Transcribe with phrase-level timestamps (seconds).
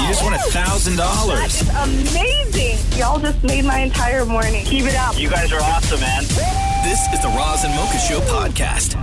[0.00, 1.62] You just won a thousand dollars.
[1.68, 2.78] Amazing.
[2.98, 4.64] Y'all just made my entire morning.
[4.64, 5.18] Keep it up.
[5.18, 6.22] You guys are awesome, man.
[6.84, 8.96] This is the Roz and Mocha Show podcast.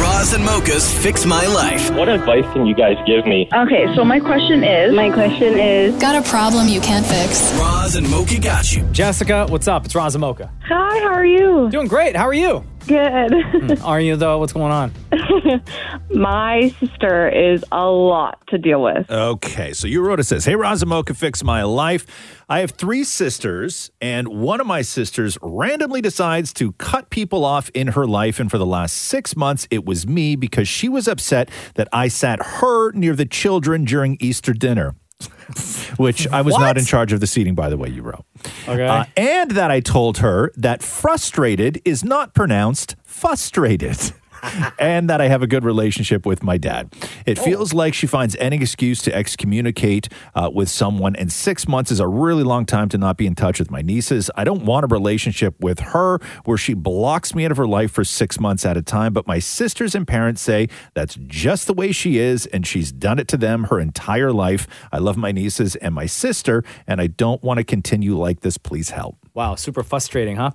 [0.00, 1.90] Roz and Mocha's Fix My Life.
[1.92, 3.48] What advice can you guys give me?
[3.54, 7.52] Okay, so my question is, my question is, Got a problem you can't fix?
[7.58, 8.82] Roz and Mocha got you.
[8.92, 9.84] Jessica, what's up?
[9.86, 10.50] It's Roz and Mocha.
[10.66, 11.70] hi, how are you?
[11.70, 12.16] Doing great.
[12.16, 12.64] How are you?
[12.86, 13.32] Good.
[13.32, 13.84] Hmm.
[13.84, 14.38] Are you, though?
[14.38, 14.92] What's going on?
[16.10, 19.10] my sister is a lot to deal with.
[19.10, 22.06] Okay, so you wrote it says, Hey, Roz and Mocha, fix my life.
[22.48, 27.70] I have three sisters, and one of my sisters randomly decides to cut people off
[27.70, 28.38] in her life.
[28.38, 32.08] And for the last six months, it was me because she was upset that I
[32.08, 34.94] sat her near the children during Easter dinner.
[35.96, 38.24] Which I was not in charge of the seating, by the way, you wrote.
[38.66, 38.86] Okay.
[38.86, 43.98] Uh, and that I told her that frustrated is not pronounced frustrated.
[44.78, 46.92] and that I have a good relationship with my dad.
[47.26, 51.90] It feels like she finds any excuse to excommunicate uh, with someone, and six months
[51.90, 54.30] is a really long time to not be in touch with my nieces.
[54.36, 57.90] I don't want a relationship with her where she blocks me out of her life
[57.90, 61.74] for six months at a time, but my sisters and parents say that's just the
[61.74, 64.66] way she is, and she's done it to them her entire life.
[64.92, 68.58] I love my nieces and my sister, and I don't want to continue like this.
[68.58, 69.16] Please help.
[69.34, 70.52] Wow, super frustrating, huh?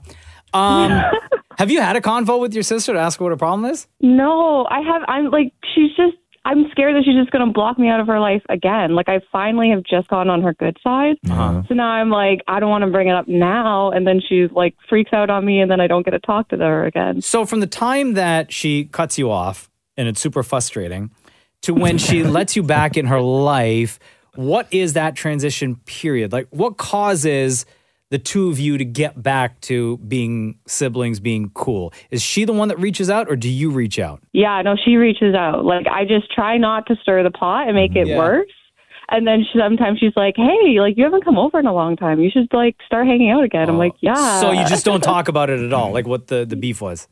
[0.53, 1.03] Um,
[1.59, 3.85] have you had a convo with your sister to ask her what her problem is?
[3.99, 6.15] No, I have, I'm like, she's just,
[6.45, 8.95] I'm scared that she's just going to block me out of her life again.
[8.95, 11.17] Like, I finally have just gone on her good side.
[11.29, 11.63] Uh-huh.
[11.67, 13.91] So now I'm like, I don't want to bring it up now.
[13.91, 16.47] And then she like freaks out on me, and then I don't get to talk
[16.49, 17.21] to her again.
[17.21, 21.11] So, from the time that she cuts you off, and it's super frustrating,
[21.63, 23.99] to when she lets you back in her life,
[24.35, 26.31] what is that transition period?
[26.31, 27.65] Like, what causes
[28.11, 31.93] the two of you to get back to being siblings, being cool?
[32.09, 34.21] Is she the one that reaches out, or do you reach out?
[34.33, 35.63] Yeah, no, she reaches out.
[35.65, 38.17] Like I just try not to stir the pot and make it Yeah.
[38.17, 38.49] worse.
[39.11, 41.95] And then she, sometimes she's like, "Hey, like you haven't come over in a long
[41.95, 42.19] time.
[42.19, 45.27] You should like start hanging out again." I'm like, "Yeah." So you just don't talk
[45.27, 47.07] about it at all, like what the, the beef was.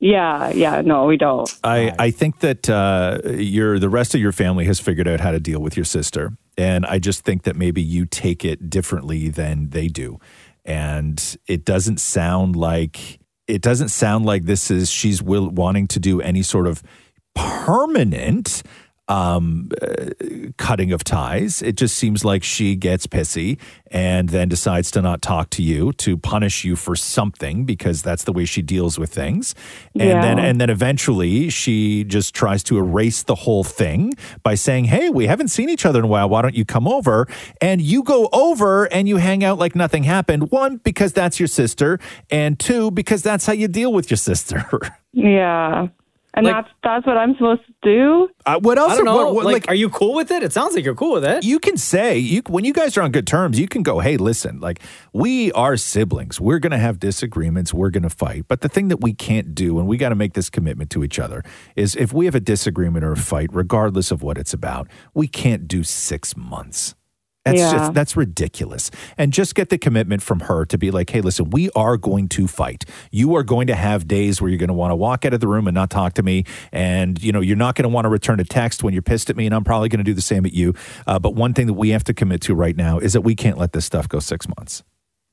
[0.00, 0.80] Yeah, yeah.
[0.82, 1.48] No, we don't.
[1.62, 5.30] I, I think that uh, your the rest of your family has figured out how
[5.30, 9.28] to deal with your sister, and I just think that maybe you take it differently
[9.28, 10.18] than they do,
[10.64, 16.00] and it doesn't sound like it doesn't sound like this is she's will, wanting to
[16.00, 16.82] do any sort of
[17.34, 18.62] permanent
[19.08, 20.06] um, uh,
[20.56, 21.60] cutting of ties.
[21.62, 23.58] It just seems like she gets pissy
[23.90, 28.24] and then decides to not talk to you to punish you for something because that's
[28.24, 29.54] the way she deals with things.
[29.94, 30.20] And Yeah.
[30.22, 35.10] then and then eventually she just tries to erase the whole thing by saying, "Hey,
[35.10, 36.28] we haven't seen each other in a while.
[36.28, 37.28] Why don't you come over?"
[37.60, 40.50] And you go over and you hang out like nothing happened.
[40.50, 41.98] One because that's your sister,
[42.30, 44.64] and two because that's how you deal with your sister.
[45.16, 45.86] Yeah,
[46.36, 48.28] and Like- that's that's what I'm supposed to do.
[48.44, 48.92] Uh, what else?
[48.92, 49.16] I don't know.
[49.16, 50.42] what- what- like, are you cool with it?
[50.42, 51.44] It sounds like you're cool with it.
[51.44, 54.16] you can say you when you guys are on good terms you can go hey
[54.16, 54.80] listen like
[55.12, 58.88] we are siblings we're going to have disagreements we're going to fight but the thing
[58.88, 61.42] that we can't do and we got to make this commitment to each other
[61.76, 65.26] is if we have a disagreement or a fight regardless of what it's about we
[65.26, 66.94] can't do 6 months
[67.44, 67.72] that's Yeah.
[67.72, 68.90] just that's ridiculous.
[69.18, 72.28] And just get the commitment from her to be like, hey, listen, we are going
[72.30, 72.84] to fight.
[73.10, 75.40] You are going to have days where you're going to want to walk out of
[75.40, 78.06] the room and not talk to me, and you know you're not going to want
[78.06, 80.14] to return a text when you're pissed at me, and I'm probably going to do
[80.14, 80.74] the same at you.
[81.06, 83.34] Uh, but one thing that we have to commit to right now is that we
[83.34, 84.82] can't let this stuff go six months.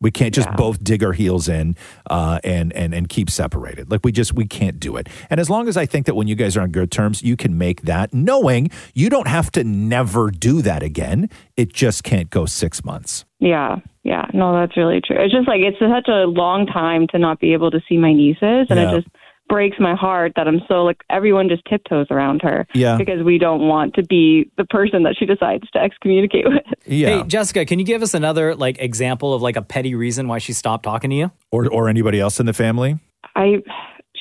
[0.02, 1.76] We can't just both dig our heels in
[2.10, 3.90] uh, and and and keep separated.
[3.92, 5.08] Like we just we can't do it.
[5.30, 7.38] And as long as I think that when you guys are on good terms, you
[7.38, 11.30] can make that, knowing you don't have to never do that again.
[11.56, 13.24] It just can't go six months.
[13.40, 14.26] Yeah, yeah.
[14.34, 15.18] No, that's really true.
[15.20, 18.14] It's just like it's such a long time to not be able to see my
[18.14, 18.92] nieces, and Yeah.
[18.92, 19.08] it just
[19.49, 22.66] breaks my heart that I'm so like everyone just tiptoes around her.
[22.73, 22.97] Yeah.
[22.97, 26.64] because we don't want to be the person that she decides to excommunicate with.
[26.85, 27.17] Yeah.
[27.17, 30.40] Hey, Jessica, can you give us another like example of like a petty reason why
[30.40, 31.32] she stopped talking to you?
[31.52, 32.97] or or anybody else in the family.
[33.35, 33.61] I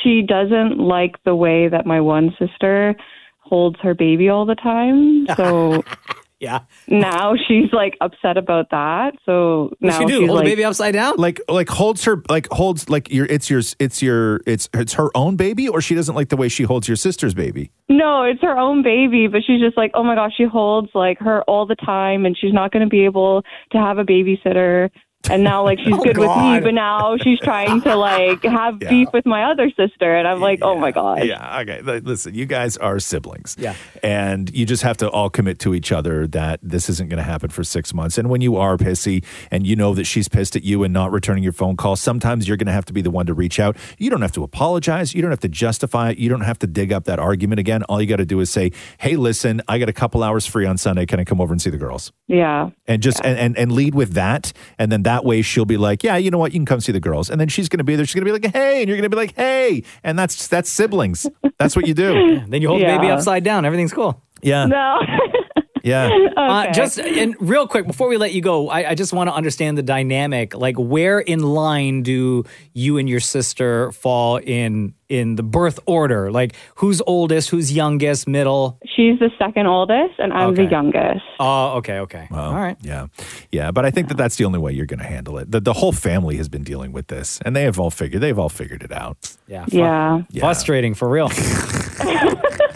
[0.03, 2.95] she doesn't like the way that my one sister
[3.39, 5.27] holds her baby all the time.
[5.37, 5.83] So
[6.41, 6.61] Yeah.
[6.89, 9.15] now she's like upset about that.
[9.27, 10.13] So What now she do?
[10.21, 11.17] she's Hold like, the baby upside down?
[11.19, 15.15] Like like holds her like holds like your it's your it's your it's it's her
[15.17, 17.71] own baby or she doesn't like the way she holds your sister's baby.
[17.89, 21.19] No, it's her own baby, but she's just like, oh my gosh, she holds like
[21.19, 23.43] her all the time, and she's not going to be able
[23.73, 24.91] to have a babysitter.
[25.29, 28.79] And now, like, she's Oh, good with me, but now she's trying to like have
[28.81, 28.89] Yeah.
[28.89, 31.25] beef with my other sister, and I'm like, oh my god.
[31.27, 31.83] Yeah, okay.
[31.83, 33.55] Listen, you guys are siblings.
[33.59, 33.75] Yeah.
[34.03, 37.23] And you just have to all commit to each other that this isn't going to
[37.23, 38.17] happen for six months.
[38.17, 41.13] And when you are pissy and you know that she's pissed at you and not
[41.13, 43.61] returning your phone call, sometimes you're going to have to be the one to reach
[43.61, 43.77] out.
[43.99, 45.15] You don't have to apologize.
[45.15, 46.19] You don't have to justify it.
[46.19, 47.83] You don't have to dig up that argument again.
[47.85, 50.65] All you got to do is say, hey, listen, I got a couple hours free
[50.65, 51.05] on Sunday.
[51.05, 52.11] Can I come over and see the girls?
[52.27, 52.71] Yeah.
[52.87, 56.03] and just and, and and lead with that and then that way she'll be like
[56.03, 56.53] yeah you know what?
[56.53, 57.31] You can come see the girls.
[57.31, 58.07] And then she's gonna be there.
[58.07, 59.83] She's gonna be like hey and you're gonna be like hey.
[60.05, 61.27] And that's that's siblings.
[61.59, 62.41] That's what you do.
[62.49, 63.65] Then you hold the baby upside down.
[63.65, 64.23] Everything's cool.
[64.43, 64.65] yeah.
[64.67, 64.99] No.
[65.83, 69.29] yeah Uh, just and real quick before we let you go, I, I just want
[69.29, 70.55] to understand the dynamic.
[70.55, 76.31] Like, where in line do you and your sister fall in in the birth order?
[76.33, 78.79] Like, who's oldest, who's youngest, middle?
[78.97, 80.65] she's the second oldest, and I'm Okay.
[80.65, 81.25] the youngest.
[81.39, 82.77] Oh, okay, okay, Well, all right.
[82.83, 83.07] yeah
[83.53, 85.73] yeah but i think that that's the only way you're gonna handle it the, the
[85.73, 88.83] whole family has been dealing with this and they have all figured they've all figured
[88.83, 89.17] it out
[89.47, 90.23] Yeah, fu- Yeah.
[90.31, 90.41] Yeah.
[90.41, 91.31] frustrating for real.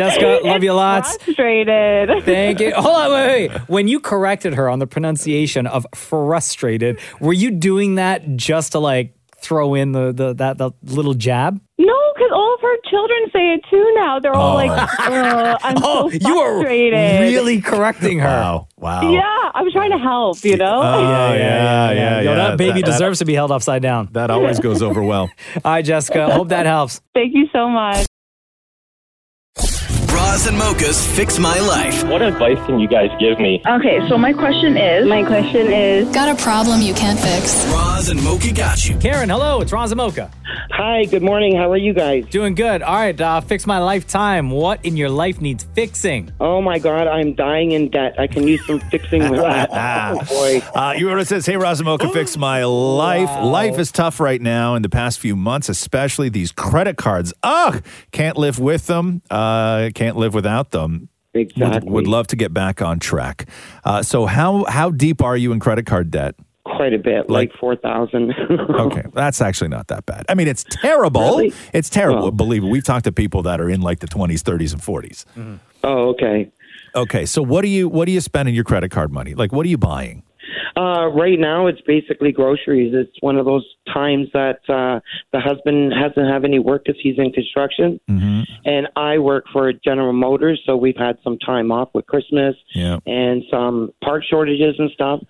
[0.00, 1.16] Jessica, love you lots.
[1.22, 2.24] Frustrated.
[2.24, 2.72] Thank you.
[2.74, 3.60] Hold on, wait, wait.
[3.68, 8.78] When you corrected her on the pronunciation of frustrated, were you doing that just to
[8.78, 11.60] like throw in the, the that the little jab?
[11.78, 14.18] No, because all of her children say it too now.
[14.20, 18.26] They're all like, uh, I'm Oh, so you are really correcting her.
[18.28, 20.82] wow wow Yeah, I'm trying to help, you know?
[20.82, 22.20] Oh, yeah, yeah, yeah.
[22.20, 22.34] Yo, yeah.
[22.36, 24.08] that baby That- that- deserves to be held upside down.
[24.12, 25.30] that always goes over well
[25.64, 26.30] All right, Jessica.
[26.30, 27.00] Hope that helps.
[27.14, 28.04] Thank you so much.
[30.30, 32.04] Roz and Mocha's fix my life.
[32.04, 33.60] What advice can you guys give me?
[33.66, 37.66] Okay, so my question is my question is Got a problem you can't fix?
[37.66, 38.96] Roz and Mocha got you.
[38.98, 39.60] Karen, hello.
[39.60, 40.30] It's Roz and Mocha.
[40.70, 41.56] Hi, good morning.
[41.56, 42.26] How are you guys?
[42.26, 42.80] Doing good.
[42.80, 44.50] All right, uh, fix my lifetime.
[44.50, 46.32] What in your life needs fixing?
[46.40, 48.14] Oh my God, I'm dying in debt.
[48.18, 49.68] I can use some fixing with that.
[50.10, 50.58] Oh boy.
[50.74, 53.28] Uh, you know, it says, "Hey, Roz and Mocha, fix my life.
[53.44, 54.74] Life is tough right now.
[54.74, 57.32] In the past few months, especially these credit cards.
[57.42, 57.82] Ugh,
[58.12, 59.22] can't live with them.
[59.30, 61.08] Uh, can't live without them.
[61.34, 61.90] Would, Exactly.
[61.90, 63.48] would love to get back on track.
[63.84, 66.34] Uh, so, how how deep are you in credit card debt?
[66.64, 68.34] Quite a bit, like, Like- 4,000.
[68.70, 70.24] Okay, that's actually not that bad.
[70.28, 71.20] I mean, it's terrible.
[71.38, 71.52] Really?
[71.72, 72.26] It's terrible.
[72.26, 72.30] Oh.
[72.30, 75.24] Believe me, we've talked to people that are in like the twenties, thirties, and 40s
[75.84, 76.50] oh, okay.
[76.94, 79.34] Okay, so what do you what do you spend in your credit card money?
[79.34, 80.22] Like, what are you buying?
[80.80, 82.94] Uh, right now, it's basically groceries.
[82.94, 85.00] It's one of those times that uh,
[85.32, 88.42] the husband hasn't have any work because he's in construction, Mm-hmm.
[88.64, 92.98] and I work for General Motors, so we've had some time off with Christmas Yeah.
[93.06, 95.20] and some part shortages and stuff.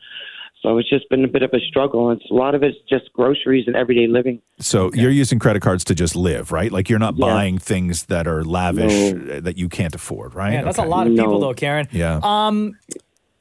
[0.62, 2.10] So it's just been a bit of a struggle.
[2.12, 4.42] It's a lot of it's just groceries and everyday living.
[4.58, 6.70] So you're using credit cards to just live, right?
[6.70, 7.26] Like you're not Yeah.
[7.26, 9.36] buying things that are lavish No.
[9.36, 10.52] uh, that you can't afford, right?
[10.52, 11.46] Man, that's a lot of people, No.
[11.46, 11.88] though, Karen.
[11.92, 12.20] Yeah.
[12.22, 12.76] Um,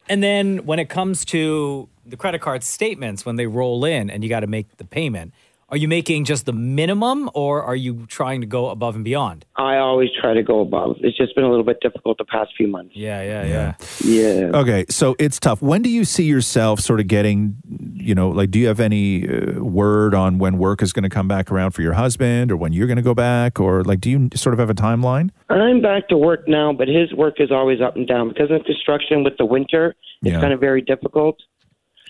[0.07, 4.23] and then when it comes to the credit card statements, when they roll in and
[4.23, 5.33] you got to make the payment,
[5.71, 9.45] are you making just the minimum or are you trying to go above and beyond?
[9.55, 10.95] I always try to go above.
[11.01, 12.93] It's just been a little bit difficult the past few months.
[12.95, 13.73] Yeah, yeah, yeah.
[14.03, 14.49] Yeah.
[14.57, 15.61] Okay, so it's tough.
[15.61, 17.57] When do you see yourself sort of getting,
[17.93, 21.09] you know, like, do you have any uh, word on when work is going to
[21.09, 23.59] come back around for your husband or when you're going to go back?
[23.59, 25.29] Or, like, do you sort of have a timeline?
[25.51, 28.63] I'm back to work now, but his work is always up and down because of
[28.65, 29.93] construction with the winter.
[30.23, 30.41] It's Yeah.
[30.41, 31.37] kind of very difficult.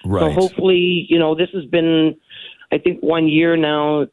[0.06, 0.22] Right.
[0.22, 2.16] So hopefully, you know, this has been,
[2.72, 4.08] I think, one year now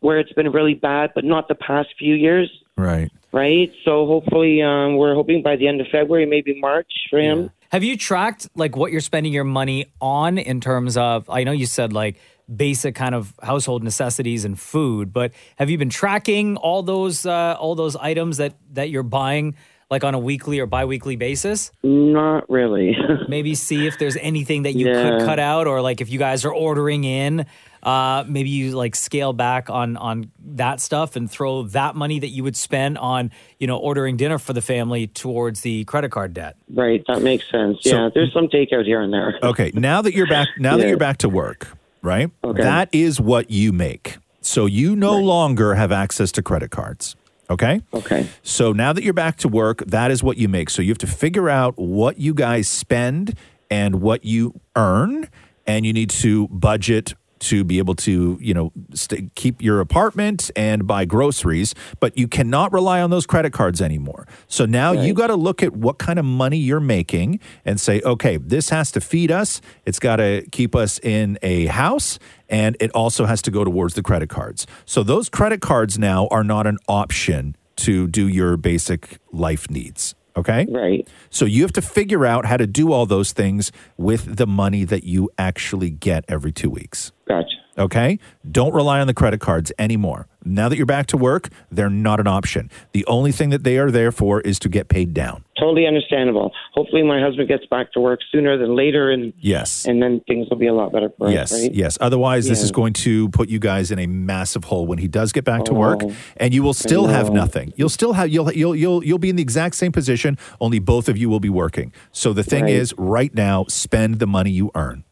[0.00, 3.10] where it's been really bad, but not the past few years, right.
[3.30, 3.72] right?
[3.84, 7.50] So hopefully, um, we're hoping by the end of February, maybe March for him.
[7.70, 11.30] Have you tracked like what you're spending your money on in terms of?
[11.30, 12.18] I know you said like
[12.54, 17.56] basic kind of household necessities and food, but have you been tracking all those uh,
[17.58, 19.54] all those items that that you're buying
[19.92, 21.70] like on a weekly or biweekly basis?
[21.82, 22.96] Not really.
[23.28, 25.10] maybe see if there's anything that you Yeah.
[25.18, 27.46] could cut out or like if you guys are ordering in
[27.82, 32.28] uh maybe you like scale back on on that stuff and throw that money that
[32.28, 36.32] you would spend on you know ordering dinner for the family towards the credit card
[36.32, 37.04] debt right.
[37.08, 37.78] That makes sense.
[37.82, 38.08] So- yeah.
[38.14, 39.38] There's some takeout here and there.
[39.42, 41.68] Okay, now that you're back, now that you're back to work,
[42.02, 42.30] right?
[42.42, 42.62] Okay.
[42.62, 44.16] That is what you make.
[44.40, 47.14] So you no longer have access to credit cards.
[47.50, 47.82] Okay.
[47.92, 48.28] Okay.
[48.42, 50.70] So now that you're back to work, that is what you make.
[50.70, 53.36] So you have to figure out what you guys spend
[53.70, 55.28] and what you earn,
[55.66, 60.50] and you need to budget to be able to, you know, st- keep your apartment
[60.54, 64.26] and buy groceries, but you cannot rely on those credit cards anymore.
[64.46, 68.00] So now you got to look at what kind of money you're making and say,
[68.02, 69.60] okay, this has to feed us.
[69.84, 72.18] It's got to keep us in a house
[72.48, 74.66] and it also has to go towards the credit cards.
[74.84, 80.14] So those credit cards now are not an option to do your basic life needs.
[80.36, 80.66] Okay.
[80.68, 81.08] Right.
[81.30, 84.84] So you have to figure out how to do all those things with the money
[84.84, 87.12] that you actually get every two weeks.
[87.28, 87.56] Gotcha.
[87.78, 88.18] Okay.
[88.50, 90.28] Don't rely on the credit cards anymore.
[90.44, 92.70] Now that you're back to work, they're not an option.
[92.92, 95.44] The only thing that they are there for is to get paid down.
[95.58, 96.52] Totally understandable.
[96.74, 99.84] Hopefully, my husband gets back to work sooner than later, and Yes.
[99.84, 101.62] and then things will be a lot better for Yes, us.
[101.62, 101.74] Right?
[101.74, 101.98] yes.
[102.00, 105.30] Otherwise, this is going to put you guys in a massive hole when he does
[105.32, 107.72] get back to work, Oh, and you will still have nothing.
[107.76, 110.36] You'll still have you'll you'll you'll you'll be in the exact same position.
[110.60, 111.92] Only both of you will be working.
[112.10, 112.72] So the thing Right.
[112.74, 115.04] is, right now, spend the money you earn.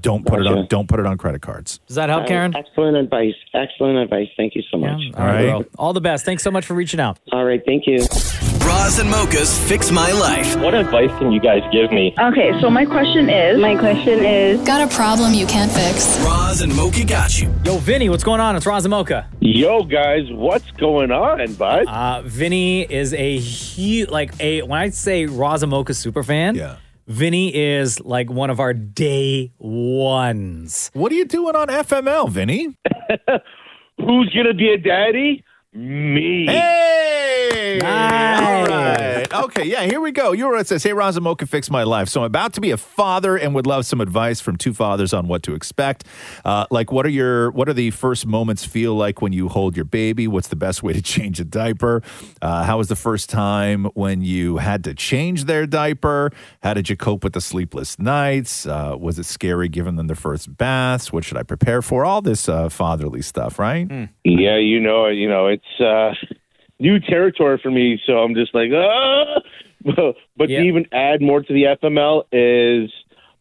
[0.00, 0.66] Don't put it on.
[0.66, 1.78] Don't put it on credit cards.
[1.86, 2.54] Does that help, Uh, Karen?
[2.56, 3.34] excellent advice.
[3.54, 4.28] Excellent advice.
[4.36, 5.00] Thank you so much.
[5.16, 5.42] All right.
[5.46, 5.64] girl.
[5.78, 6.24] All the best.
[6.24, 7.18] Thanks so much for reaching out.
[7.32, 7.62] All right.
[7.66, 7.98] Thank you.
[8.66, 10.56] Roz and Mocha's fix my life.
[10.56, 12.12] What advice can you guys give me?
[12.18, 16.18] Okay, so my question is My question is Got a problem you can't fix?
[16.24, 17.54] Roz and Mocha got you.
[17.64, 18.56] Yo, Vinny, what's going on?
[18.56, 19.28] It's Roz and Mocha.
[19.38, 21.86] Yo, guys, what's going on, bud?
[21.86, 26.56] Uh, Vinny is a huge, like a when I say Roz and Mocha super fan.
[26.56, 26.76] Yeah.
[27.06, 30.90] Vinny is like one of our day ones.
[30.92, 32.76] What are you doing on FML, Vinny?
[33.98, 35.44] Who's gonna be a daddy?
[35.72, 36.46] Me.
[36.46, 37.35] Hey!
[37.80, 38.42] Nice.
[38.42, 39.32] All right.
[39.44, 40.32] Okay, yeah, here we go.
[40.32, 42.08] You're it says, Hey, Roz and Mocha, fix my life.
[42.08, 45.12] So I'm about to be a father and would love some advice from two fathers
[45.12, 46.04] on what to expect.
[46.44, 49.76] Uh, like, what are your what are the first moments feel like when you hold
[49.76, 50.26] your baby?
[50.26, 52.02] What's the best way to change a diaper?
[52.40, 56.30] Uh, how was the first time when you had to change their diaper?
[56.62, 58.66] How did you cope with the sleepless nights?
[58.66, 61.12] Uh, was it scary giving them their first baths?
[61.12, 62.04] What should I prepare for?
[62.04, 63.86] All this uh, fatherly stuff, right?
[64.24, 66.14] Yeah, you know, you know, it's uh,
[66.78, 69.40] new territory for me, so I'm just like, ah.
[70.36, 70.60] but Yeah.
[70.60, 72.90] to even add more to the FML is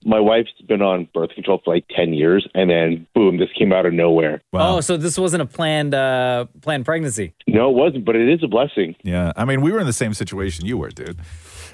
[0.08, 3.74] my wife's been on birth control for like ten years, and then boom, this came
[3.74, 4.42] out of nowhere.
[4.54, 7.34] Oh, so this wasn't a planned uh, planned pregnancy.
[7.48, 8.96] No, it wasn't, but it is a blessing.
[9.04, 11.20] Yeah, I mean, we were in the same situation you were, dude.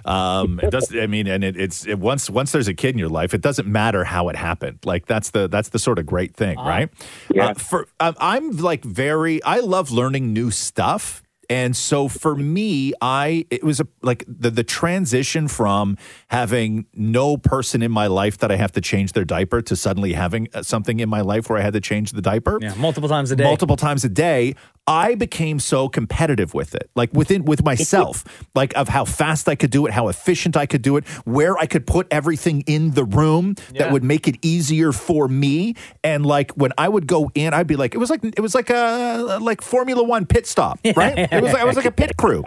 [0.05, 0.95] Um, it does.
[0.95, 3.41] I mean, and it, it's it, once once there's a kid in your life, it
[3.41, 4.79] doesn't matter how it happened.
[4.85, 6.89] Like that's the that's the sort of great thing, right?
[7.33, 7.47] Yeah.
[7.47, 9.43] Uh, for um, I'm like very.
[9.43, 11.21] I love learning new stuff.
[11.51, 15.97] And so for me, I it was a like the the transition from
[16.29, 20.13] having no person in my life that I have to change their diaper to suddenly
[20.13, 23.09] having uh, something in my life where I had to change the diaper Yeah, multiple
[23.09, 23.43] times a day.
[23.43, 24.55] multiple times a day
[24.91, 29.55] i became so competitive with it like within with myself like of how fast i
[29.55, 32.91] could do it how efficient i could do it where i could put everything in
[32.91, 37.31] the room that would make it easier for me and like when i would go
[37.33, 40.45] in i'd be like it was like it was like a like formula one pit
[40.45, 42.43] stop right it was like i was like a pit crew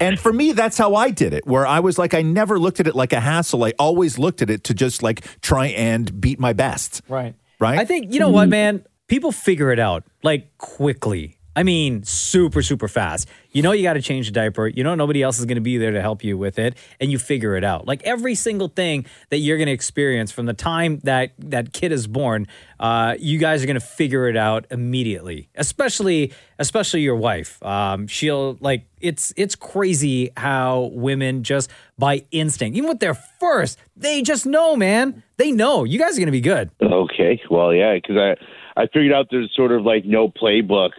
[0.00, 2.80] and for me, that's how I did it, where I was like, I never looked
[2.80, 3.64] at it like a hassle.
[3.64, 7.02] I always looked at it to just like try and beat my best.
[7.08, 7.34] Right.
[7.58, 7.78] Right?
[7.78, 8.84] I think you know what, man.
[9.12, 11.36] People figure it out like quickly.
[11.54, 13.28] I mean, super, super fast.
[13.50, 14.66] You know, you got to change the diaper.
[14.66, 17.12] You know, nobody else is going to be there to help you with it, and
[17.12, 17.86] you figure it out.
[17.86, 21.92] Like every single thing that you're going to experience from the time that that kid
[21.92, 22.46] is born,
[22.80, 25.50] uh, you guys are going to figure it out immediately.
[25.56, 27.62] Especially, especially your wife.
[27.62, 33.78] Um, she'll like it's it's crazy how women just by instinct, even with their first,
[33.94, 35.22] they just know, man.
[35.36, 36.70] They know you guys are going to be good.
[36.80, 38.36] Okay, well, yeah, because I
[38.76, 40.90] I figured out there's sort of like no playbook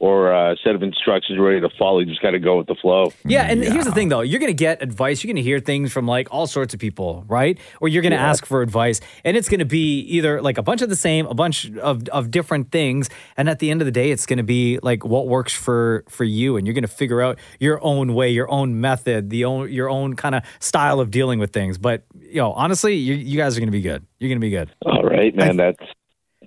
[0.00, 1.98] or a set of instructions ready to follow.
[1.98, 3.12] You just got to go with the flow.
[3.24, 6.06] Yeah, and here's the thing though, you're gonna get advice, you're gonna hear things from
[6.06, 7.58] like all sorts of people, right?
[7.80, 10.88] Or you're gonna ask for advice, and it's gonna be either like a bunch of
[10.88, 14.10] the same, a bunch of, of different things, and at the end of the day,
[14.10, 17.82] it's gonna be like what works for for you, and you're gonna figure out your
[17.82, 21.52] own way, your own method, the own your own kind of style of dealing with
[21.52, 21.76] things.
[21.76, 24.06] But you know, honestly, you, you guys are gonna be good.
[24.20, 24.70] You're gonna be good.
[24.86, 25.56] All right, man.
[25.56, 25.82] that's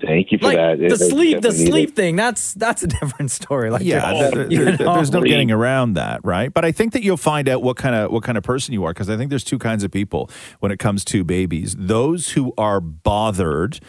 [0.05, 0.77] thank you for Like that.
[0.79, 1.72] the It- sleep, the definitely needed.
[1.72, 2.15] sleep thing.
[2.15, 3.70] That's that's a different story.
[3.70, 4.96] Like yeah, you're- th- th- you th- know?
[4.96, 6.53] there's no getting around that, right?
[6.53, 8.84] But I think that you'll find out what kind of what kind of person you
[8.86, 10.29] are because I think there's two kinds of people
[10.60, 13.79] when it comes to babies: those who are bothered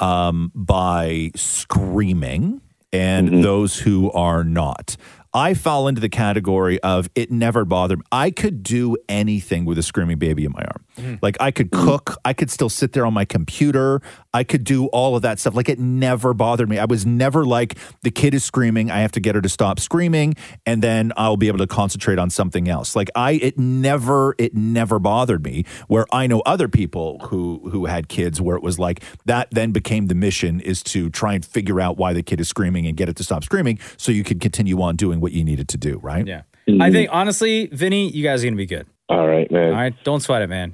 [0.00, 2.60] um, by screaming,
[2.92, 4.96] and those who are not.
[5.34, 8.04] I fall into the category of it never bothered me.
[8.12, 10.84] I could do anything with a screaming baby in my arm.
[10.96, 11.18] Mm.
[11.22, 11.84] Like I could mm.
[11.84, 14.00] cook, I could still sit there on my computer,
[14.34, 15.54] I could do all of that stuff.
[15.54, 16.78] Like it never bothered me.
[16.78, 19.80] I was never like the kid is screaming, I have to get her to stop
[19.80, 20.34] screaming,
[20.66, 22.94] and then I'll be able to concentrate on something else.
[22.94, 25.64] Like I, it never, it never bothered me.
[25.88, 29.48] Where I know other people who who had kids where it was like that.
[29.50, 32.86] Then became the mission is to try and figure out why the kid is screaming
[32.86, 35.68] and get it to stop screaming, so you could continue on doing what you needed
[35.68, 35.98] to do.
[35.98, 36.26] Right?
[36.26, 36.42] Yeah.
[36.80, 38.86] I think honestly, Vinny, you guys are gonna be good.
[39.12, 39.70] All right, man.
[39.72, 40.72] All right, don't sweat it, man.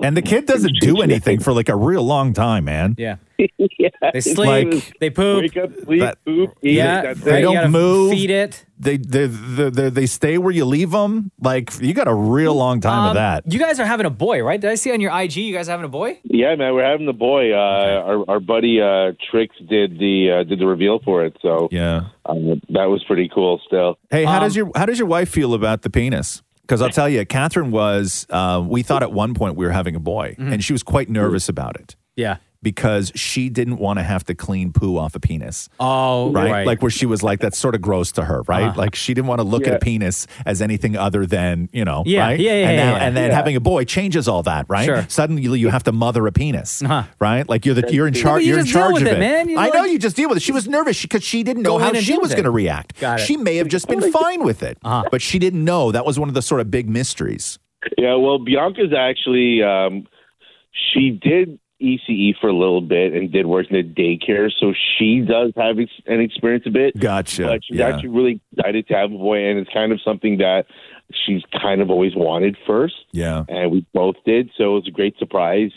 [0.00, 2.94] And the kid doesn't do anything for like a real long time, man.
[2.96, 3.16] Yeah.
[3.58, 3.88] yeah.
[4.12, 5.42] They sleep, Like- they poop.
[5.42, 6.74] Wake up, sleep, That- poop, eat.
[6.74, 7.42] Yeah, That's They it.
[7.42, 8.12] don't gotta move.
[8.12, 8.64] Feed it.
[8.78, 11.32] They they, they they they stay where you leave them.
[11.42, 13.52] Like you got a real long time Um, of that.
[13.52, 14.60] You guys are having a boy, right?
[14.60, 16.20] Did I see on your IG you guys having a boy?
[16.22, 17.52] Yeah, man, we're having the boy.
[17.52, 21.68] Uh, Our our buddy uh, Trix did the uh, did the reveal for it, so
[21.72, 22.02] Yeah.
[22.24, 23.60] um, that was pretty cool.
[23.66, 26.42] Still, Hey, how Um, does your how does your wife feel about the penis?
[26.68, 28.26] Because I'll tell you, Catherine was.
[28.28, 30.52] Uh, we thought at one point we were having a boy, Mm-hmm.
[30.52, 32.36] and she was quite nervous about it Yeah.
[32.62, 35.68] Because she didn't want to have to clean poo off a penis.
[35.78, 36.50] Oh, Right?
[36.50, 36.66] right.
[36.66, 38.64] like where she was like that's sort of gross to her, right?
[38.64, 38.78] Uh-huh.
[38.80, 42.02] Like she didn't want to look at a penis as anything other than you know,
[42.04, 42.40] Yeah, right?
[42.40, 43.02] yeah, yeah, and, yeah, now, yeah.
[43.06, 43.36] and then Yeah.
[43.36, 44.84] having a boy changes all that, right?
[44.86, 45.06] Sure.
[45.08, 47.04] Suddenly you, you have to mother a penis, Uh-huh.
[47.20, 47.48] right?
[47.48, 48.42] Like you're the you're in but charge.
[48.42, 49.48] you You're in charge of it, it, man.
[49.48, 50.42] You I know like- you just deal with it.
[50.42, 52.98] She was nervous because she didn't know how she was going to react.
[53.00, 53.24] Got it.
[53.24, 55.08] She may have just been fine with it, Uh-huh.
[55.12, 55.92] but she didn't know.
[55.92, 57.58] That was one of the sort of big mysteries.
[57.96, 58.14] yeah.
[58.16, 60.06] Well, Bianca's actually um,
[60.92, 65.20] she did ECE for a little bit and did work in the daycare, so she
[65.20, 66.98] does have ex- an experience a bit.
[66.98, 67.44] Gotcha.
[67.44, 67.88] But she's Yeah.
[67.88, 70.66] actually really excited to have a boy, and it's kind of something that
[71.24, 72.94] she's kind of always wanted first.
[73.12, 73.44] Yeah.
[73.48, 74.50] and we both did.
[74.56, 75.70] So it was a great surprise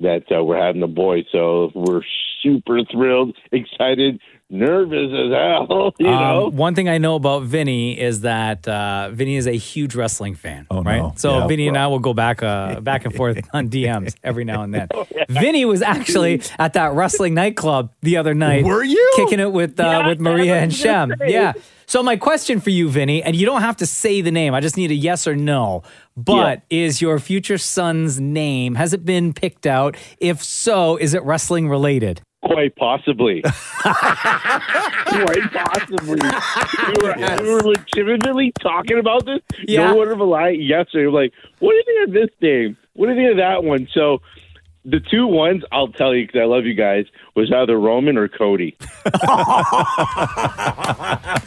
[0.00, 1.24] that uh, we're having a boy.
[1.32, 2.02] So we're
[2.42, 5.94] super thrilled, excited, nervous as hell.
[5.98, 9.52] You Um, know, one thing I know about Vinny is that uh, Vinny is a
[9.56, 10.66] huge wrestling fan.
[10.70, 10.98] Oh, right?
[10.98, 11.12] no.
[11.16, 11.46] So Yeah.
[11.46, 14.72] Vinny and I will go back uh, back and forth on DMs every now and
[14.74, 14.88] then.
[14.94, 18.64] Oh, Vinny was actually at that wrestling nightclub the other night.
[18.64, 19.12] Were you?
[19.16, 21.10] kicking it with uh, Yeah, with Maria and Shem?
[21.10, 21.32] gonna say.
[21.32, 21.52] Yeah.
[21.86, 24.54] So my question for you, Vinny, and you don't have to say the name.
[24.54, 25.82] I just need a yes or no.
[26.16, 29.96] But is your future son's name has it been picked out?
[30.18, 32.20] If so, is it wrestling related?
[32.42, 36.18] Quite possibly, quite possibly.
[36.18, 39.40] We were, we were legitimately talking about this.
[39.66, 39.88] Yeah.
[39.90, 40.50] No word of a lie.
[40.50, 42.76] Yesterday, we're like, "What do you think of this name?
[42.94, 44.20] What do you think of that one?" So.
[44.84, 47.04] The two ones I'll tell you because I love you guys
[47.34, 48.74] was either Roman or Cody.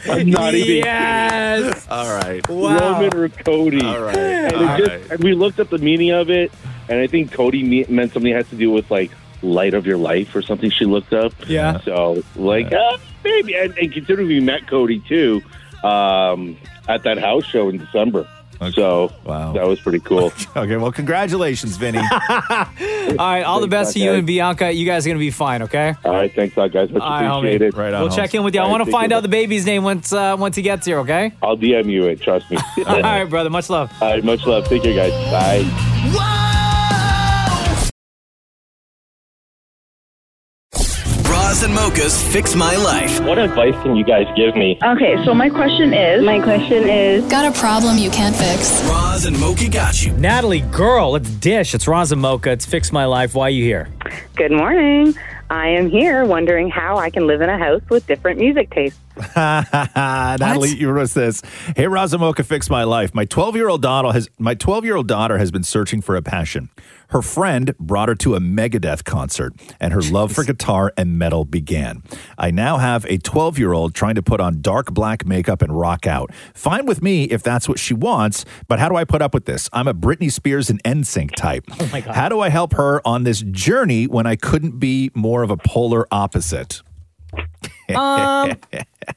[0.06, 1.88] I'm not even Yes.
[1.90, 2.46] All right.
[2.48, 3.00] Wow.
[3.00, 3.84] Roman or Cody.
[3.84, 4.16] All right.
[4.16, 5.10] And, All it just, right.
[5.12, 6.52] and we looked up the meaning of it,
[6.88, 9.10] and I think Cody meant something that has to do with like
[9.42, 10.70] light of your life or something.
[10.70, 11.32] She looked up.
[11.48, 11.80] Yeah.
[11.80, 15.42] So like, uh, maybe, and, and considering we met Cody too
[15.84, 16.56] um,
[16.88, 18.26] at that house show in December.
[18.74, 19.54] So Wow.
[19.54, 20.32] that was pretty cool.
[20.56, 20.76] Okay.
[20.76, 21.98] Well, congratulations, Vinny.
[22.20, 24.18] All right, all the best to you guys.
[24.18, 24.70] and Bianca.
[24.70, 25.94] You guys are gonna be fine, okay?
[26.04, 26.90] All right, thanks a lot, guys.
[26.90, 27.38] Much right, homie.
[27.38, 27.76] appreciated.
[27.76, 28.02] Right on.
[28.02, 28.60] We'll check in with you.
[28.60, 30.86] I All right, want to find out the baby's name once uh, once he gets
[30.86, 31.32] here, okay?
[31.42, 32.20] I'll DM you it.
[32.20, 32.58] Trust me.
[32.86, 33.50] All right, brother.
[33.50, 33.90] Much love.
[34.00, 34.66] All right, much love.
[34.68, 35.10] Take care, guys.
[35.32, 35.88] Bye.
[41.62, 43.20] Roz and Mocha's fix my life.
[43.20, 44.80] What advice can you guys give me?
[44.82, 48.82] Okay, so my question is My question is Got a problem you can't fix?
[48.88, 50.12] Roz and Mocha got you.
[50.14, 51.72] Natalie, girl, let's dish.
[51.72, 52.50] It's Roz and Mocha.
[52.50, 53.36] It's Fix My Life.
[53.36, 53.88] Why are you here?
[54.34, 55.14] good morning.
[55.50, 58.98] I am here wondering how I can live in a house with different music tastes.
[59.36, 61.42] Natalie, you wrote this.
[61.76, 63.14] Hey, Roz and Mocha, fix my life.
[63.14, 66.16] My 12 year old daughter has my 12 year old daughter has been searching for
[66.16, 66.70] a passion.
[67.12, 71.44] Her friend brought her to a Megadeth concert, and her love for guitar and metal
[71.44, 72.02] began.
[72.38, 75.78] I now have a 12 year old trying to put on dark black makeup and
[75.78, 76.30] rock out.
[76.54, 79.44] Fine with me if that's what she wants, but how do I put up with
[79.44, 79.68] this?
[79.74, 81.64] I'm a Britney Spears and NSYNC type.
[81.78, 82.14] Oh my God.
[82.14, 85.58] How do I help her on this journey when I couldn't be more of a
[85.58, 86.82] polar opposite?
[87.94, 88.52] Um,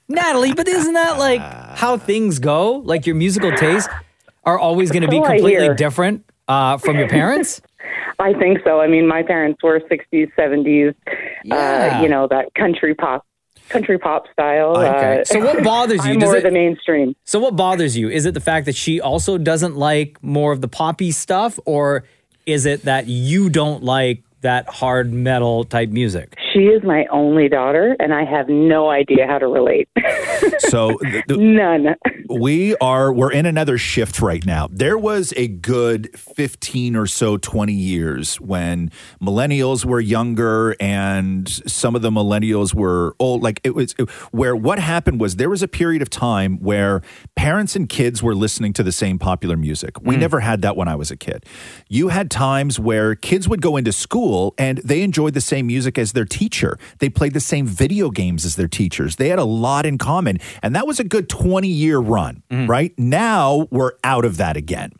[0.10, 2.80] Natalie, but isn't that like how things go?
[2.80, 3.88] Like your musical tastes
[4.44, 7.62] are always going to be completely different uh, from your parents?
[8.19, 8.80] I think so.
[8.82, 10.93] I mean, my parents were 60s, 70s,
[11.43, 11.98] Yeah.
[12.00, 13.26] uh, you know, that country pop.
[13.69, 14.78] Country pop style.
[14.78, 15.21] Okay.
[15.21, 16.19] Uh, So what bothers you?
[16.19, 17.15] More it- the mainstream.
[17.24, 18.10] So what bothers you?
[18.10, 22.04] Is it the fact that she also doesn't like more of the poppy stuff, or
[22.45, 26.38] is it that you don't like that hard metal type music?
[26.56, 29.89] She is my only daughter, and I have no idea how to relate.
[30.60, 31.96] So th- th- None.
[32.30, 34.68] we are we're in another shift right now.
[34.72, 38.91] There was a good 15 or so 20 years when
[39.22, 43.94] millennials were younger and some of the millennials were old like it was
[44.32, 47.02] where what happened was there was a period of time where
[47.36, 50.02] parents and kids were listening to the same popular music.
[50.02, 50.20] We mm.
[50.20, 51.46] never had that when I was a kid.
[51.89, 55.98] You had times where kids would go into school and they enjoyed the same music
[55.98, 56.78] as their teacher.
[57.00, 59.16] They played the same video games as their teachers.
[59.16, 60.40] They had a lot in common.
[60.62, 62.68] And that was a good 20 year run, mm.
[62.70, 62.94] right?
[63.00, 64.92] Now we're out of that again.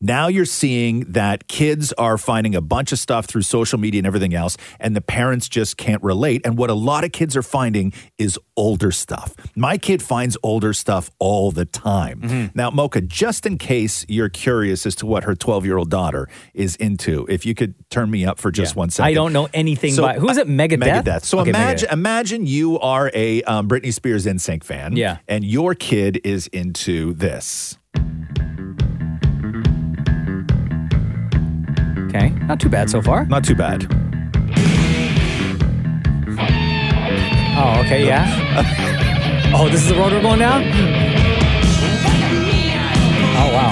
[0.00, 4.06] Now you're seeing that kids are finding a bunch of stuff through social media and
[4.06, 6.42] everything else, and the parents just can't relate.
[6.44, 9.34] And what a lot of kids are finding is older stuff.
[9.56, 12.50] My kid finds older stuff all the time.
[12.54, 16.28] Now, Mocha, just in case you're curious as to what her 12 year old daughter
[16.54, 19.08] is into, if you could turn me up for just one second.
[19.10, 20.46] I don't know anything So, by who is it?
[20.46, 21.02] Megadeth.
[21.04, 21.24] Megadeth.
[21.24, 21.92] So Okay, imagine Megadeth.
[21.92, 24.96] imagine you are a um, Britney Spears NSYNC fan.
[24.96, 25.18] Yeah.
[25.26, 27.78] And your kid is into this.
[32.08, 32.30] Okay.
[32.30, 33.26] Not too bad so far.
[33.26, 33.86] Not too bad.
[37.60, 39.52] Oh, okay, yeah.
[39.54, 41.07] oh, this is the road we're going down.
[43.40, 43.70] Oh wow.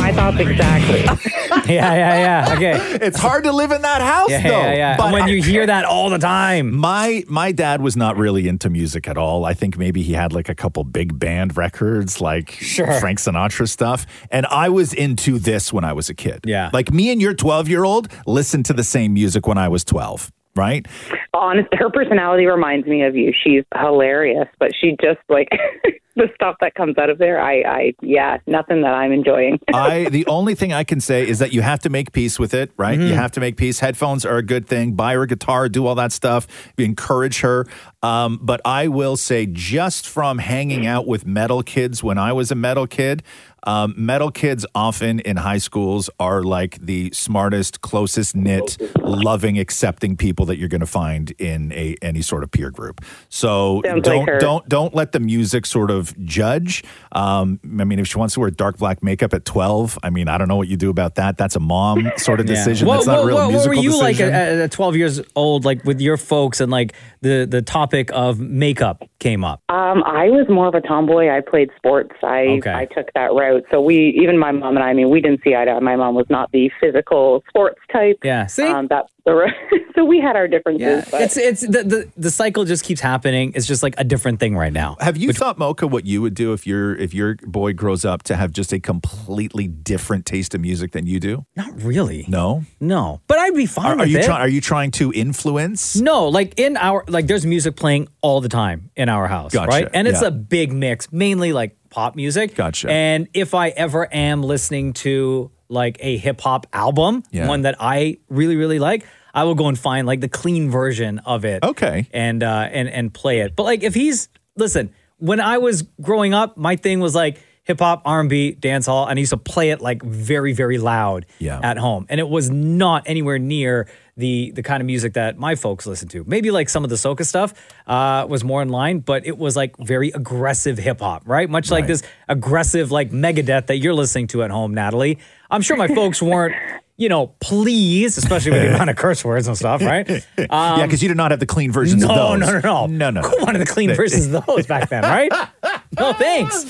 [0.00, 1.00] My thoughts exactly.
[1.74, 2.54] yeah, yeah, yeah.
[2.56, 2.76] Okay.
[3.06, 4.48] It's hard to live in that house Yeah, though.
[4.60, 4.96] yeah, yeah.
[4.96, 6.74] But And when you hear that all the time.
[6.74, 9.44] My my dad was not really into music at all.
[9.44, 12.92] I think maybe he had like a couple big band records like Sure.
[13.00, 14.04] Frank Sinatra stuff.
[14.30, 16.40] And I was into this when I was a kid.
[16.44, 16.70] Yeah.
[16.72, 19.84] Like me and your 12 year old listened to the same music when I was
[19.84, 20.86] 12, right?
[21.32, 23.32] Honest, her personality reminds me of you.
[23.44, 25.48] She's hilarious, but she just like
[26.16, 27.40] the stuff that comes out of there.
[27.40, 29.58] I, I, yeah, nothing that I'm enjoying.
[29.74, 32.54] I the only thing I can say is that you have to make peace with
[32.54, 32.98] it, right?
[32.98, 33.08] Mm-hmm.
[33.08, 33.80] You have to make peace.
[33.80, 34.92] Headphones are a good thing.
[34.92, 36.46] Buy her a guitar, do all that stuff.
[36.78, 37.66] Encourage her.
[38.02, 42.50] Um, but I will say, just from hanging out with metal kids when I was
[42.50, 43.22] a metal kid,
[43.66, 50.16] um, metal kids often in high schools are like the smartest, closest knit, loving, accepting
[50.16, 53.00] people that you're going to find in a any sort of peer group.
[53.30, 54.38] So Sounds don't her.
[54.38, 56.84] don't don't let the music sort of judge.
[57.12, 60.28] Um, I mean, if she wants to wear dark black makeup at 12, I mean,
[60.28, 61.36] I don't know what you do about that.
[61.36, 62.88] That's a mom sort of decision.
[62.88, 64.34] What, That's not what, a real what, what musical were you like decision.
[64.34, 68.40] at, at 12 years old, like with your folks, and like the the topic of
[68.40, 69.62] makeup came up?
[69.68, 71.30] Um, I was more of a tomboy.
[71.30, 72.14] I played sports.
[72.22, 72.72] I Okay.
[72.72, 73.64] I took that route.
[73.70, 75.80] So we, even my mom and I, I mean, we didn't see eye to eye.
[75.80, 78.18] My mom was not the physical sports type.
[78.22, 78.46] Yeah.
[78.46, 78.62] See.
[78.64, 79.52] Um, that the
[79.94, 81.06] so we had our differences.
[81.10, 83.52] but It's it's the, the the cycle just keeps happening.
[83.54, 84.96] It's just like a different thing right now.
[85.00, 88.22] Have you thought, Mocha, what you would do if your if your boy grows up
[88.24, 91.46] to have just a completely different taste of music than you do?
[91.56, 92.24] Not really.
[92.28, 94.24] No, No, but I'd be fine Are, are with you it.
[94.24, 94.40] trying?
[94.40, 95.96] Are you trying to influence?
[95.96, 99.68] No, like in our like there's music playing all the time in our house, Gotcha,
[99.70, 99.88] right?
[99.94, 100.28] And it's yeah.
[100.28, 102.54] a big mix, mainly like pop music.
[102.54, 102.90] Gotcha.
[102.90, 107.48] And if I ever am listening to like a hip hop album, Yeah.
[107.48, 111.18] one that I really really like, I will go and find like the clean version
[111.26, 111.62] of it.
[111.62, 112.08] Okay.
[112.12, 113.54] And uh and and play it.
[113.56, 117.80] But like if he's listen, when I was growing up, my thing was like hip
[117.80, 121.60] hop, R&B, dance hall, and I used to play it like very very loud Yeah.
[121.62, 122.06] at home.
[122.08, 126.08] And it was not anywhere near the the kind of music that my folks listen
[126.08, 126.24] to.
[126.26, 127.52] Maybe like some of the soca stuff
[127.86, 131.50] uh, was more in line, but it was like very aggressive hip hop, right?
[131.50, 131.88] Much like Right.
[131.88, 135.18] this aggressive like Megadeth that you're listening to at home, Natalie.
[135.50, 136.54] I'm sure my folks weren't,
[136.96, 140.08] you know, pleased, especially with the amount of curse words and stuff, right?
[140.38, 142.40] Um, yeah, because you did not have the clean versions no, of those.
[142.40, 143.22] no, no, no, no, no.
[143.28, 145.32] Who wanted the clean versions of those back then, right?
[145.96, 146.64] No, thanks.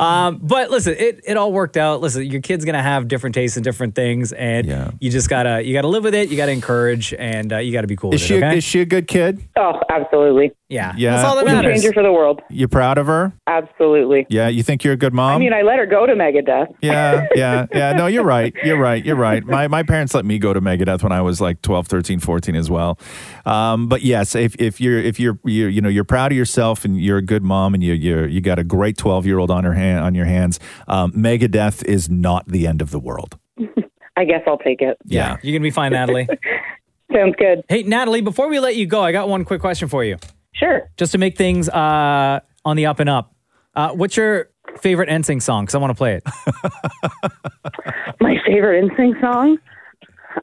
[0.00, 2.00] Um, but listen, it, it all worked out.
[2.00, 4.90] Listen, your kid's gonna have different tastes and different things, and Yeah.
[4.98, 6.30] you just gotta you gotta live with it.
[6.30, 8.38] You gotta encourage, and uh, you gotta be cool Is with she it.
[8.44, 8.56] Okay?
[8.58, 9.40] is she a good kid?
[9.56, 10.52] oh, absolutely.
[10.68, 11.12] yeah, Yeah.
[11.16, 11.74] That's all that matters.
[11.74, 12.40] change her for the world.
[12.48, 13.32] You proud of her?
[13.46, 14.26] Absolutely.
[14.30, 15.36] Yeah, you think you're a good mom?
[15.36, 16.74] I mean, I let her go to Megadeth.
[16.80, 17.92] Yeah, yeah, yeah.
[17.92, 18.54] No, you're right.
[18.64, 19.04] You're right.
[19.04, 19.44] You're right.
[19.44, 22.56] My my parents let me go to Megadeth when I was like 12, 13, 14
[22.56, 22.98] as well.
[23.44, 26.84] Um, but yes, if if you're if you're you you know you're proud of yourself
[26.86, 29.50] and you're a good mom and you you you got a great 12 year old
[29.50, 33.38] on her hand on your hands, um, Megadeth is not the end of the world.
[34.16, 34.98] I guess I'll take it.
[35.04, 36.28] yeah, you're gonna be fine, Natalie.
[37.12, 37.64] Sounds good.
[37.68, 40.16] hey, Natalie, before we let you go, I got one quick question for you,
[40.52, 40.88] Sure.
[40.96, 43.34] just to make things uh, on the up and up.
[43.74, 44.50] Uh, what's your
[44.80, 45.64] favorite NSYNC song?
[45.64, 46.24] Because I want to play it.
[48.20, 49.58] My favorite NSYNC song.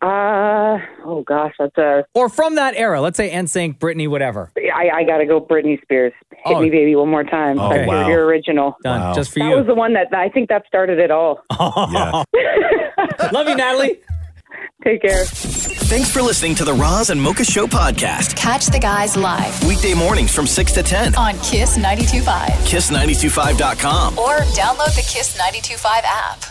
[0.01, 2.05] Uh oh gosh, that's a.
[2.13, 2.99] or from that era.
[3.01, 4.51] Let's say NSYNC, Britney, whatever.
[4.57, 6.13] I, I got to go Britney Spears.
[6.45, 6.61] Hit Oh.
[6.61, 7.59] me, baby, one more time.
[7.59, 8.07] Oh, That's your- wow.
[8.09, 8.75] your original.
[8.83, 9.13] Done, Wow.
[9.13, 9.55] just for That you.
[9.55, 11.41] was the one that I think that started it all.
[11.53, 12.23] Yeah.
[13.31, 13.99] Love you, Natalie.
[14.83, 15.23] Take care.
[15.25, 18.35] Thanks for listening to the Roz and Mocha Show podcast.
[18.35, 21.15] Catch the guys live Weekday mornings from 6 to 10.
[21.15, 24.19] on Kiss 92.5 Kiss925.com.
[24.19, 26.43] or download the Kiss 92.5 app.